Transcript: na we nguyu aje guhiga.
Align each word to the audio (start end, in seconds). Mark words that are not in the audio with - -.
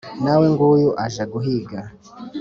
na 0.23 0.33
we 0.39 0.45
nguyu 0.53 0.89
aje 1.03 1.23
guhiga. 1.31 1.79